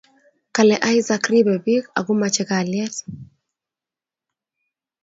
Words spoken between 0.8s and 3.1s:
Isaac ribe pik ako mache kalyet